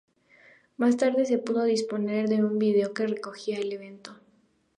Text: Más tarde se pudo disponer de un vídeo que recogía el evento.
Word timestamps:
Más 0.77 0.97
tarde 0.97 1.27
se 1.27 1.37
pudo 1.37 1.63
disponer 1.63 2.27
de 2.27 2.43
un 2.43 2.57
vídeo 2.57 2.91
que 2.91 3.05
recogía 3.05 3.59
el 3.59 3.71
evento. 3.71 4.17